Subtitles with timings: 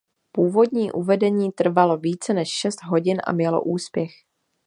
[0.31, 4.11] Původní uvedení trvalo více než šest hodin a mělo úspěch.